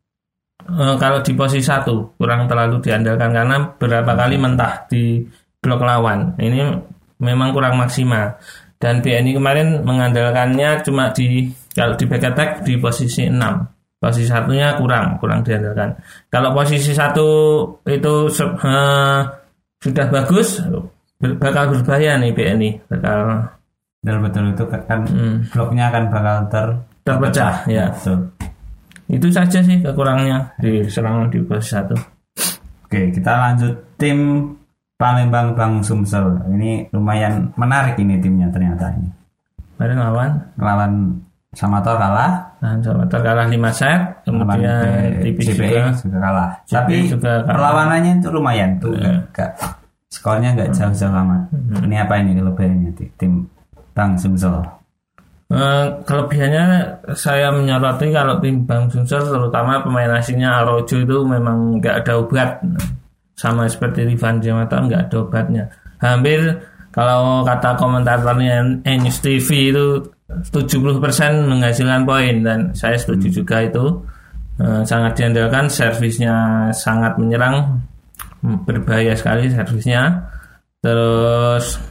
eh, 0.62 0.95
kalau 0.97 1.19
di 1.26 1.35
posisi 1.35 1.67
satu 1.67 2.15
kurang 2.15 2.47
terlalu 2.47 2.79
diandalkan 2.79 3.31
karena 3.35 3.57
beberapa 3.75 4.12
kali 4.15 4.37
mentah 4.38 4.87
di 4.87 5.26
blok 5.59 5.83
lawan. 5.83 6.38
Ini 6.38 6.62
memang 7.19 7.50
kurang 7.50 7.83
maksimal. 7.83 8.38
Dan 8.76 9.00
BNI 9.00 9.33
kemarin 9.33 9.69
mengandalkannya 9.83 10.85
cuma 10.85 11.09
di 11.11 11.49
kalau 11.73 11.97
di 11.97 12.05
back 12.05 12.25
attack 12.31 12.50
di 12.62 12.79
posisi 12.79 13.26
6. 13.26 13.41
Posisi 13.97 14.29
satunya 14.29 14.76
kurang, 14.76 15.17
kurang 15.17 15.41
diandalkan. 15.41 15.97
Kalau 16.29 16.53
posisi 16.53 16.93
satu 16.95 17.29
itu 17.88 18.15
eh, 18.31 19.21
sudah 19.81 20.07
bagus, 20.09 20.61
bakal 21.18 21.73
berbahaya 21.73 22.20
nih 22.20 22.32
BNI, 22.32 22.70
bakal 22.87 23.18
betul 24.04 24.16
betul 24.23 24.44
itu 24.52 24.64
kan 24.68 25.00
Hmm. 25.08 25.37
bloknya 25.50 25.90
akan 25.90 26.04
bakal 26.12 26.37
ter 26.52 26.66
terpecah 27.02 27.54
ya. 27.66 27.90
Betul. 27.90 28.18
Itu 29.06 29.30
saja 29.30 29.58
sih 29.62 29.78
kekurangannya 29.80 30.58
di 30.58 30.82
serangan 30.87 31.30
di 31.30 31.38
posisi 31.42 31.73
satu. 31.75 31.94
Oke 32.87 33.11
kita 33.11 33.32
lanjut 33.35 33.75
tim 33.99 34.50
Palembang 34.96 35.52
Bang 35.52 35.85
Sumsel 35.85 36.40
ini 36.54 36.88
lumayan 36.88 37.52
menarik 37.54 37.99
ini 38.00 38.16
timnya 38.16 38.49
ternyata 38.49 38.88
ini 38.96 39.11
Kemarin 39.76 39.99
lawan 40.00 40.30
lawan 40.56 40.92
Samator 41.52 41.96
kalah 41.96 42.52
dan 42.61 42.85
sama 42.85 43.08
terkalah 43.08 43.49
5 43.49 43.56
set, 43.73 44.00
lawan 44.28 44.44
kemudian 44.44 44.80
tipis 45.25 45.44
CPE 45.52 45.68
juga. 45.73 45.80
juga 45.96 46.18
kalah 46.20 46.50
CPE 46.62 46.73
tapi 46.76 46.94
juga 47.08 47.32
kalah. 47.32 47.44
perlawanannya 47.49 48.12
itu 48.20 48.28
lumayan 48.28 48.70
tuh 48.76 48.92
enggak 48.92 49.50
skornya 50.11 50.55
nggak 50.55 50.71
jauh-jauh 50.73 51.13
amat. 51.13 51.43
Hmm. 51.51 51.87
ini 51.87 51.97
apa 51.99 52.15
ini 52.23 52.39
kelebihannya? 52.39 52.91
Di 52.95 53.07
tim 53.19 53.47
Bang 53.97 54.15
Sumsel 54.21 54.77
Eh, 55.47 55.87
kelebihannya 56.03 56.67
saya 57.15 57.55
menyoroti 57.55 58.11
kalau 58.11 58.43
tim 58.43 58.67
Bang 58.67 58.91
Sumsel 58.91 59.31
terutama 59.31 59.79
pemain 59.79 60.19
asingnya 60.19 60.59
Arojo 60.59 61.07
itu 61.07 61.23
memang 61.23 61.79
nggak 61.79 62.03
ada 62.03 62.13
obat. 62.19 62.59
Sama 63.39 63.71
seperti 63.71 64.11
Rifan 64.11 64.43
Jamata 64.43 64.83
nggak 64.83 65.07
ada 65.07 65.17
obatnya. 65.23 65.65
Hampir 66.03 66.51
kalau 66.91 67.47
kata 67.47 67.79
komentatornya 67.79 68.83
News 68.83 69.23
TV 69.23 69.71
itu 69.71 70.03
70% 70.27 71.47
menghasilkan 71.47 72.03
poin 72.03 72.43
dan 72.43 72.75
saya 72.75 72.99
setuju 72.99 73.31
juga 73.31 73.63
itu. 73.63 74.03
Eh, 74.59 74.83
sangat 74.83 75.15
diandalkan 75.15 75.71
servisnya 75.71 76.69
sangat 76.75 77.23
menyerang 77.23 77.87
berbahaya 78.62 79.19
sekali 79.19 79.50
servisnya 79.50 80.31
terus 80.79 81.83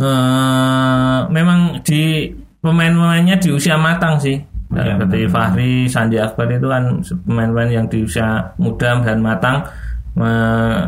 eh, 0.00 1.18
memang 1.28 1.84
di 1.84 2.32
pemain-pemainnya 2.60 3.36
di 3.40 3.52
usia 3.52 3.76
matang 3.76 4.20
sih. 4.20 4.36
Iya, 4.70 4.94
seperti 4.94 5.26
benar. 5.26 5.32
Fahri, 5.34 5.72
Sandi 5.90 6.16
Akbar 6.20 6.46
itu 6.46 6.68
kan 6.70 6.84
pemain-pemain 7.26 7.70
yang 7.74 7.86
di 7.90 8.06
usia 8.06 8.38
muda 8.60 9.02
dan 9.02 9.18
matang 9.18 9.66
me- 10.14 10.86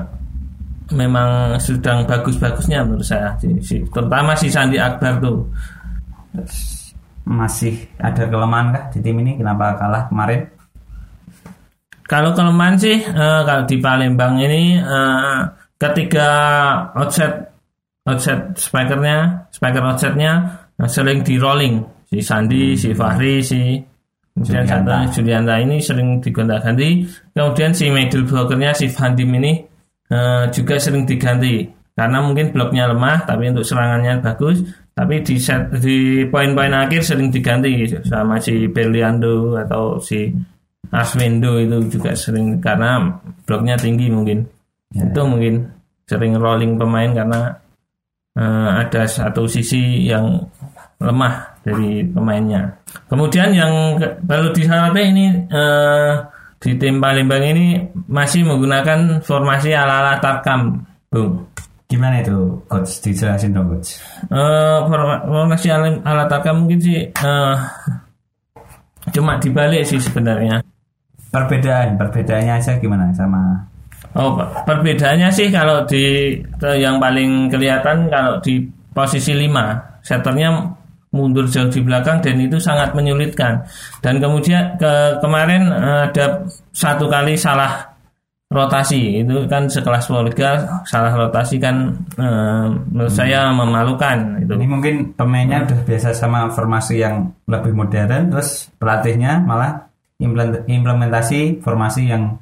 memang 0.92 1.56
sedang 1.58 2.04
bagus-bagusnya 2.04 2.84
menurut 2.84 3.02
saya. 3.02 3.34
Terutama 3.40 4.36
si 4.36 4.52
Sandi 4.52 4.78
Akbar 4.78 5.18
tuh. 5.18 5.42
Masih 7.22 7.86
ada 8.02 8.26
kelemahan 8.26 8.74
kah 8.74 8.84
di 8.90 8.98
tim 8.98 9.14
ini? 9.22 9.38
Kenapa 9.38 9.78
kalah 9.78 10.10
kemarin 10.10 10.42
Kalau 12.06 12.30
kelemahan 12.34 12.76
sih 12.76 12.98
eh, 12.98 13.40
kalau 13.46 13.64
di 13.64 13.76
Palembang 13.78 14.38
ini 14.42 14.78
eh, 14.78 15.38
ketiga 15.78 16.28
outset 16.94 17.52
outset 18.06 18.54
spikernya 18.58 19.48
spiker 19.54 19.82
outsetnya 19.82 20.32
eh, 20.78 20.90
sering 20.90 21.22
di 21.22 21.38
rolling 21.38 21.82
si 22.12 22.20
Sandi, 22.20 22.76
si 22.76 22.92
Fahri, 22.92 23.40
si 23.40 23.80
kemudian 24.34 24.64
Julianta. 24.68 24.96
Julianta 25.08 25.54
ini 25.56 25.80
sering 25.80 26.20
digonta-ganti. 26.20 27.08
Kemudian 27.32 27.72
si 27.72 27.88
middle 27.88 28.28
blockernya 28.28 28.76
si 28.76 28.86
Vandim 28.92 29.32
ini 29.40 29.52
eh, 30.12 30.44
juga 30.52 30.76
sering 30.76 31.08
diganti 31.08 31.64
karena 31.92 32.24
mungkin 32.24 32.56
bloknya 32.56 32.88
lemah 32.88 33.24
tapi 33.24 33.48
untuk 33.52 33.64
serangannya 33.64 34.20
bagus. 34.20 34.60
Tapi 34.92 35.24
di 35.24 35.40
set, 35.40 35.72
di 35.80 36.28
poin-poin 36.28 36.68
akhir 36.68 37.00
sering 37.00 37.32
diganti 37.32 37.88
sama 38.04 38.36
si 38.36 38.68
Berliando 38.68 39.56
atau 39.56 39.96
si 39.96 40.28
Aswendo 40.92 41.56
itu 41.56 41.98
juga 41.98 42.12
sering 42.12 42.60
karena 42.60 43.00
bloknya 43.48 43.74
tinggi 43.76 44.12
mungkin 44.12 44.44
Ya. 44.92 45.08
itu 45.08 45.24
mungkin 45.24 45.72
sering 46.04 46.36
rolling 46.36 46.76
pemain 46.76 47.16
karena 47.16 47.48
eh, 48.36 48.68
ada 48.84 49.08
satu 49.08 49.48
sisi 49.48 50.04
yang 50.04 50.36
lemah 51.00 51.56
dari 51.64 52.04
pemainnya 52.04 52.76
kemudian 53.08 53.56
yang 53.56 53.72
perlu 54.20 54.52
disoroti 54.52 55.00
ini 55.08 55.26
eh, 55.48 56.12
di 56.60 56.76
tim 56.76 57.00
Palembang 57.00 57.42
ini 57.42 57.80
masih 58.06 58.46
menggunakan 58.46 59.18
formasi 59.18 59.74
ala-ala 59.74 60.22
Tarkam, 60.22 60.78
Bung. 61.10 61.42
Gimana 61.90 62.22
itu 62.22 62.38
coach 62.70 63.02
dijelasin 63.02 63.50
dong 63.50 63.66
coach. 63.66 63.98
Forma- 64.86 65.26
formasi 65.26 65.74
ala, 65.74 65.90
ala 66.06 66.30
Tarkam 66.30 66.62
mungkin 66.62 66.78
sih 66.78 67.02
eh, 67.10 67.56
cuma 69.10 69.42
dibalik 69.42 69.82
sih 69.82 69.98
sebenarnya. 69.98 70.61
Perbedaan, 71.32 71.96
perbedaannya 71.96 72.52
aja 72.60 72.76
gimana 72.76 73.08
sama? 73.16 73.56
Oh, 74.12 74.36
per- 74.36 74.68
perbedaannya 74.68 75.32
sih 75.32 75.48
kalau 75.48 75.88
di 75.88 76.36
yang 76.60 77.00
paling 77.00 77.48
kelihatan 77.48 78.12
kalau 78.12 78.36
di 78.44 78.60
posisi 78.92 79.32
5, 79.32 80.04
setternya 80.04 80.52
mundur 81.12 81.44
jauh 81.48 81.68
di 81.68 81.80
belakang 81.80 82.20
dan 82.20 82.36
itu 82.36 82.60
sangat 82.60 82.92
menyulitkan. 82.92 83.64
Dan 84.04 84.20
kemudian 84.20 84.76
ke 84.76 85.20
kemarin 85.20 85.72
ada 85.72 86.44
satu 86.72 87.08
kali 87.08 87.36
salah 87.36 87.92
rotasi. 88.52 89.24
Itu 89.24 89.48
kan 89.48 89.68
sekelas 89.68 90.08
Polga 90.08 90.84
salah 90.84 91.12
rotasi 91.16 91.56
kan 91.56 91.96
eh, 92.20 92.66
menurut 92.92 93.12
saya 93.12 93.48
memalukan 93.52 94.40
itu. 94.40 94.52
Ini 94.52 94.68
mungkin 94.68 94.94
pemainnya 95.16 95.64
udah 95.64 95.80
biasa 95.88 96.12
sama 96.12 96.48
formasi 96.52 97.00
yang 97.00 97.32
lebih 97.48 97.72
modern, 97.72 98.28
terus 98.28 98.68
pelatihnya 98.76 99.40
malah 99.44 99.91
implementasi 100.66 101.58
formasi 101.60 102.08
yang 102.08 102.38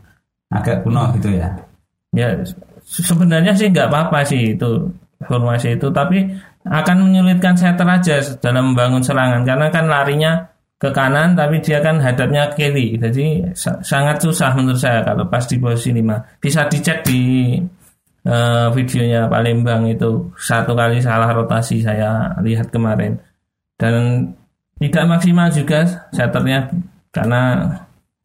agak 0.52 0.84
kuno 0.84 1.10
gitu 1.16 1.32
ya. 1.34 1.49
Ya 2.12 2.28
se- 2.84 3.06
sebenarnya 3.06 3.56
sih 3.56 3.70
nggak 3.70 3.88
apa-apa 3.88 4.26
sih 4.26 4.54
itu 4.58 4.90
formasi 5.25 5.78
itu, 5.78 5.88
tapi 5.92 6.26
akan 6.66 6.96
menyulitkan 7.08 7.56
setter 7.56 7.88
aja 7.88 8.20
dalam 8.40 8.72
membangun 8.75 9.00
serangan. 9.00 9.42
Karena 9.46 9.66
kan 9.72 9.87
larinya 9.88 10.32
ke 10.80 10.88
kanan 10.92 11.37
tapi 11.37 11.60
dia 11.60 11.78
kan 11.84 12.00
hadapnya 12.00 12.52
ke 12.52 12.68
kiri, 12.72 12.96
jadi 12.96 13.52
sa- 13.52 13.80
sangat 13.84 14.16
susah 14.25 14.56
menurut 14.56 14.80
saya 14.80 15.04
kalau 15.04 15.28
pas 15.28 15.44
di 15.44 15.60
posisi 15.60 15.92
5 15.92 16.40
Bisa 16.40 16.64
dicek 16.68 17.04
di 17.04 17.20
eh, 18.26 18.68
videonya 18.72 19.28
Palembang 19.28 19.88
itu. 19.88 20.28
Satu 20.37 20.72
kali 20.76 21.00
salah 21.00 21.30
rotasi 21.32 21.80
saya 21.84 22.37
lihat 22.44 22.68
kemarin. 22.72 23.16
Dan 23.80 24.25
tidak 24.80 25.04
maksimal 25.08 25.49
juga 25.52 25.84
setternya 26.12 26.68
karena 27.11 27.67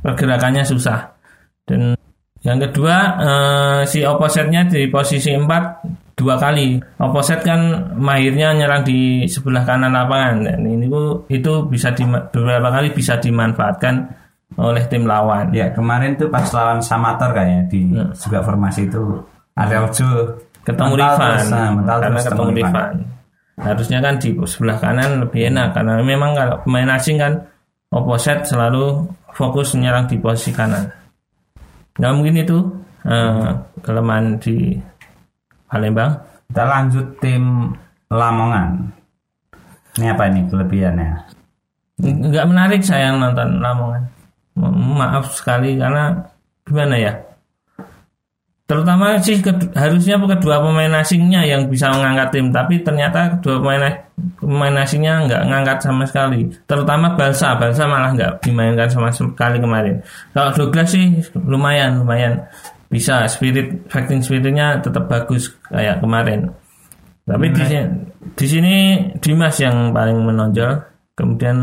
pergerakannya 0.02 0.64
susah 0.66 1.18
dan 1.66 1.98
yang 2.46 2.62
kedua 2.62 2.98
eh, 3.18 3.82
si 3.90 4.06
opposite-nya 4.06 4.70
di 4.70 4.86
posisi 4.94 5.34
4 5.34 6.06
dua 6.16 6.40
kali. 6.40 6.80
Opposite 7.04 7.44
kan 7.44 7.92
mahirnya 8.00 8.56
nyerang 8.56 8.88
di 8.88 9.28
sebelah 9.28 9.68
kanan 9.68 9.92
lapangan. 9.92 10.48
Dan 10.48 10.64
ini 10.64 10.88
itu 11.28 11.54
bisa 11.68 11.92
di, 11.92 12.08
beberapa 12.08 12.72
kali 12.72 12.96
bisa 12.96 13.20
dimanfaatkan 13.20 14.08
oleh 14.56 14.84
tim 14.88 15.04
lawan. 15.04 15.52
Ya 15.52 15.70
kemarin 15.76 16.16
tuh 16.16 16.32
pas 16.32 16.48
lawan 16.56 16.80
Samator 16.80 17.36
kayaknya 17.36 17.62
di 17.68 17.82
juga 18.16 18.40
formasi 18.40 18.88
itu 18.88 19.04
ada 19.60 19.84
Ojo 19.84 20.40
Ketemu 20.66 20.98
Rifan 20.98 21.38
nah, 21.54 21.70
mental 21.78 21.98
karena 22.02 22.18
terus 22.18 22.28
ketemu 22.34 22.52
Rifan. 22.58 22.94
Harusnya 23.56 24.00
kan 24.02 24.14
di 24.18 24.30
sebelah 24.50 24.78
kanan 24.82 25.12
lebih 25.22 25.42
enak 25.54 25.78
karena 25.78 26.02
memang 26.02 26.32
kalau 26.34 26.56
pemain 26.66 26.90
asing 26.98 27.22
kan 27.22 27.38
opposite 27.92 28.48
selalu 28.48 29.06
fokus 29.36 29.76
menyerang 29.76 30.08
di 30.08 30.18
posisi 30.18 30.56
kanan. 30.56 30.88
Nah 32.02 32.12
mungkin 32.16 32.40
itu 32.40 32.58
eh, 33.06 33.50
kelemahan 33.84 34.40
di 34.40 34.80
Palembang. 35.68 36.16
Kita 36.50 36.64
lanjut 36.64 37.08
tim 37.20 37.74
Lamongan. 38.10 38.96
Ini 40.00 40.12
apa 40.12 40.24
ini 40.30 40.46
kelebihannya? 40.48 41.36
nggak 41.96 42.48
menarik 42.52 42.84
saya 42.84 43.16
nonton 43.16 43.64
Lamongan 43.64 44.04
Ma- 44.60 44.76
maaf 44.76 45.32
sekali 45.32 45.80
karena 45.80 46.12
gimana 46.68 46.96
ya 47.00 47.14
terutama 48.66 49.22
sih 49.22 49.38
kedu- 49.46 49.70
harusnya 49.78 50.18
kedua 50.18 50.58
pemain 50.58 50.90
asingnya 50.98 51.46
yang 51.46 51.70
bisa 51.70 51.94
mengangkat 51.94 52.34
tim 52.34 52.50
tapi 52.50 52.82
ternyata 52.82 53.38
kedua 53.38 53.62
pemain 53.62 53.94
pemain 54.42 54.76
asingnya 54.82 55.26
nggak 55.30 55.42
ngangkat 55.46 55.78
sama 55.86 56.04
sekali. 56.10 56.50
Terutama 56.66 57.14
Balsa 57.14 57.54
Balsa 57.62 57.86
malah 57.86 58.12
nggak 58.18 58.42
dimainkan 58.42 58.90
sama 58.90 59.14
sekali 59.14 59.62
kemarin. 59.62 60.02
Kalau 60.34 60.50
Douglas 60.54 60.90
sih 60.90 61.22
lumayan 61.38 62.02
lumayan 62.02 62.42
bisa 62.90 63.30
spirit 63.30 63.86
fighting 63.90 64.26
spiritnya 64.26 64.82
tetap 64.82 65.06
bagus 65.06 65.54
kayak 65.70 66.02
kemarin. 66.02 66.50
Tapi 67.26 67.50
di 67.50 67.64
sini, 67.66 67.82
di 68.38 68.46
sini 68.46 68.76
Dimas 69.18 69.58
yang 69.58 69.90
paling 69.90 70.22
menonjol. 70.22 70.78
Kemudian 71.18 71.58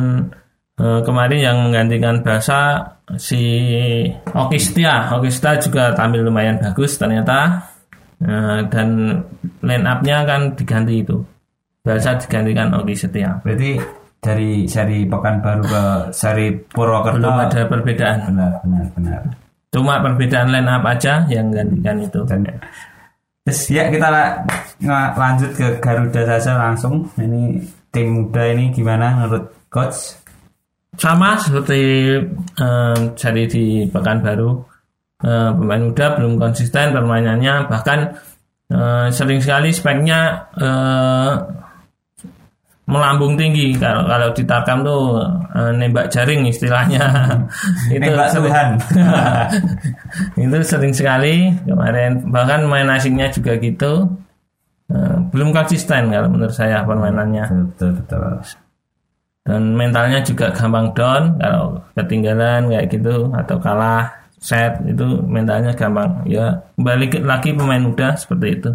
eh, 0.78 1.00
kemarin 1.06 1.38
yang 1.38 1.56
menggantikan 1.62 2.22
Basa 2.26 2.82
si 3.18 3.42
Okistia. 4.32 5.12
Okistia 5.16 5.58
juga 5.60 5.92
tampil 5.92 6.24
lumayan 6.24 6.60
bagus 6.60 6.96
ternyata. 6.96 7.68
Eh, 8.22 8.60
dan 8.70 9.18
line 9.66 9.86
up-nya 9.88 10.22
kan 10.22 10.54
diganti 10.54 11.02
itu. 11.02 11.18
Basa 11.82 12.14
digantikan 12.14 12.70
Okistia. 12.78 13.42
Berarti 13.42 13.76
dari 14.22 14.70
seri 14.70 15.02
Pekanbaru 15.02 15.62
ke 15.66 15.84
seri 16.14 16.54
Purwokerto 16.54 17.18
Belum 17.18 17.42
ada 17.42 17.60
perbedaan. 17.66 18.18
benar 18.30 18.52
benar 18.62 18.84
benar. 18.94 19.20
Cuma 19.74 19.98
perbedaan 19.98 20.54
line 20.54 20.70
up 20.70 20.84
aja 20.86 21.26
yang 21.26 21.50
gantikan 21.50 21.98
itu. 21.98 22.22
Dan 22.30 22.46
terus 23.42 23.66
ya 23.66 23.90
kita 23.90 24.06
lanjut 25.18 25.50
ke 25.58 25.66
Garuda 25.82 26.22
saja 26.38 26.54
langsung. 26.54 27.10
Ini 27.18 27.58
tim 27.90 28.06
muda 28.30 28.46
ini 28.46 28.70
gimana 28.70 29.18
menurut 29.18 29.50
coach? 29.66 30.21
Sama 30.92 31.40
seperti 31.40 31.80
eh, 32.60 32.96
jadi 33.16 33.42
di 33.48 33.88
Pekanbaru 33.88 34.50
eh, 35.24 35.50
pemain 35.56 35.82
muda 35.82 36.06
belum 36.20 36.36
konsisten 36.36 36.92
permainannya 36.92 37.64
bahkan 37.66 38.12
eh, 38.68 39.06
sering 39.08 39.40
sekali 39.40 39.72
speknya 39.72 40.20
eh, 40.56 41.32
melambung 42.82 43.38
tinggi. 43.38 43.72
Kalau 43.78 44.04
kalau 44.04 44.28
di 44.34 44.42
Tarkam 44.44 44.82
tuh 44.84 45.22
eh, 45.54 45.72
nembak 45.80 46.10
jaring 46.12 46.44
istilahnya. 46.50 47.04
Nembak 47.88 48.28
sering- 48.28 48.52
Tuhan. 48.52 48.68
itu 50.44 50.56
sering 50.66 50.92
sekali 50.92 51.56
kemarin. 51.64 52.26
Bahkan 52.28 52.60
main 52.68 52.90
asingnya 52.90 53.30
juga 53.32 53.56
gitu. 53.56 54.12
Eh, 54.92 55.16
belum 55.32 55.54
konsisten 55.56 56.10
kalau 56.12 56.28
menurut 56.28 56.52
saya 56.52 56.84
permainannya. 56.84 57.70
Betul 57.72 57.96
betul. 58.02 58.44
Dan 59.42 59.74
mentalnya 59.74 60.22
juga 60.22 60.50
gampang 60.50 60.94
down 60.94 61.34
kalau 61.36 61.82
ketinggalan 61.94 62.70
kayak 62.70 62.86
gitu 62.88 63.26
atau 63.34 63.56
kalah 63.58 64.06
set 64.38 64.78
itu 64.84 65.06
mentalnya 65.22 65.70
gampang. 65.72 66.22
Ya 66.24 66.62
kembali 66.74 67.06
ke- 67.08 67.22
lagi 67.22 67.50
pemain 67.50 67.82
muda 67.82 68.14
seperti 68.14 68.58
itu. 68.58 68.70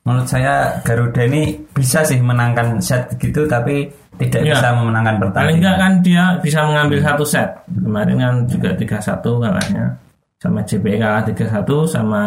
Menurut 0.00 0.26
saya 0.26 0.80
Garuda 0.80 1.22
ini 1.22 1.54
bisa 1.70 2.00
sih 2.02 2.18
menangkan 2.18 2.80
set 2.80 3.06
gitu 3.16 3.44
tapi 3.44 3.86
tidak 4.16 4.42
Ya. 4.42 4.52
bisa 4.56 4.68
memenangkan 4.72 5.14
paling 5.14 5.22
pertandingan. 5.30 5.56
enggak 5.60 5.76
kan 5.76 5.92
dia 6.00 6.24
bisa 6.40 6.58
mengambil 6.64 6.98
satu 7.00 7.24
set. 7.24 7.48
Kemarin 7.68 8.16
kan 8.16 8.34
juga 8.46 8.70
3-1 8.74 9.30
kalahnya. 9.38 9.84
Sama 10.36 10.60
JPE 10.64 10.96
kalah 10.96 11.22
3-1 11.22 11.86
sama 11.86 12.22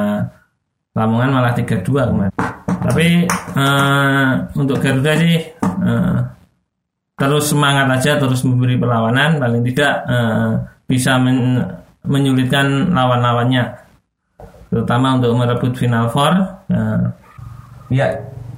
Lamongan 0.93 1.30
malah 1.34 1.52
3-2 1.52 1.82
kemarin. 2.06 2.34
Tapi 2.67 3.08
eh, 3.58 4.30
untuk 4.54 4.78
Garuda 4.78 5.13
sih 5.17 5.36
eh, 5.82 6.15
terus 7.26 7.50
semangat 7.50 7.88
aja 7.90 8.18
terus 8.18 8.44
memberi 8.44 8.76
perlawanan 8.76 9.38
paling 9.38 9.62
tidak 9.64 9.94
eh, 10.06 10.50
bisa 10.84 11.16
men- 11.18 11.64
menyulitkan 12.04 12.92
lawan-lawannya 12.92 13.64
terutama 14.68 15.16
untuk 15.16 15.32
merebut 15.34 15.74
final 15.74 16.10
four 16.10 16.34
eh, 16.70 17.02
Ya, 17.92 18.10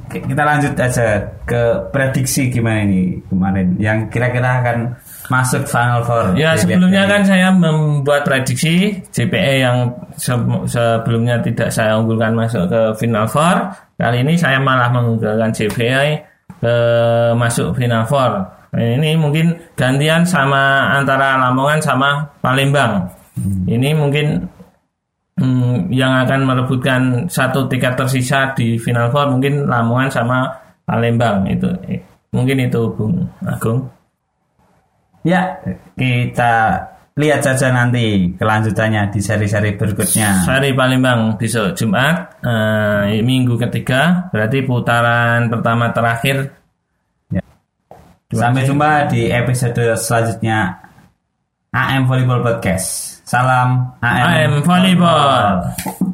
ki- 0.08 0.24
kita 0.32 0.48
lanjut 0.48 0.72
aja 0.80 1.20
ke 1.44 1.62
prediksi 1.92 2.48
gimana 2.48 2.88
ini 2.88 3.20
kemarin 3.28 3.76
yang 3.76 4.08
kira-kira 4.08 4.64
akan 4.64 4.96
masuk 5.28 5.68
final 5.68 6.08
four. 6.08 6.32
Ya 6.40 6.56
sebelumnya 6.56 7.04
kan 7.04 7.26
saya 7.28 7.52
membuat 7.52 8.24
prediksi 8.24 8.96
JPE 9.12 9.54
yang 9.60 9.92
se- 10.16 10.40
sebelumnya 10.72 11.44
tidak 11.44 11.68
saya 11.68 12.00
unggulkan 12.00 12.32
masuk 12.32 12.64
ke 12.70 12.82
final 12.96 13.28
four. 13.28 13.76
Kali 14.00 14.24
ini 14.24 14.40
saya 14.40 14.56
malah 14.62 14.88
mengunggulkan 14.88 15.52
JPE 15.52 16.24
ke 16.66 16.76
masuk 17.38 17.78
final 17.78 18.02
four. 18.10 18.42
Ini 18.74 19.14
mungkin 19.22 19.54
gantian 19.78 20.26
sama 20.26 20.90
antara 20.98 21.38
Lamongan 21.38 21.80
sama 21.80 22.26
Palembang. 22.42 23.06
Ini 23.70 23.94
mungkin 23.94 24.42
hmm, 25.38 25.94
yang 25.94 26.26
akan 26.26 26.42
merebutkan 26.44 27.02
satu 27.30 27.70
tiket 27.70 27.94
tersisa 27.94 28.52
di 28.58 28.82
final 28.82 29.14
four 29.14 29.30
mungkin 29.30 29.70
Lamongan 29.70 30.10
sama 30.10 30.50
Palembang 30.84 31.46
itu. 31.48 31.70
Eh, 31.88 32.02
Mungkin 32.36 32.68
itu 32.68 32.82
Bung 32.92 33.24
Agung. 33.48 33.88
Ya, 35.24 35.56
kita 35.96 36.84
lihat 37.16 37.40
saja 37.40 37.72
nanti 37.72 38.36
kelanjutannya 38.36 39.08
di 39.08 39.20
seri-seri 39.24 39.80
berikutnya. 39.80 40.44
Sari 40.44 40.76
Palembang 40.76 41.40
besok 41.40 41.72
Jumat 41.74 42.44
eh, 42.44 43.24
minggu 43.24 43.56
ketiga 43.56 44.28
berarti 44.36 44.68
putaran 44.68 45.48
pertama 45.48 45.96
terakhir 45.96 46.66
Sampai 48.36 48.66
jumpa 48.68 49.08
di 49.08 49.32
episode 49.32 49.96
selanjutnya 49.96 50.82
AM 51.72 52.04
Volleyball 52.04 52.42
Podcast. 52.44 53.22
Salam 53.24 53.96
AM, 54.02 54.26
AM 54.28 54.54
Volleyball. 54.66 56.12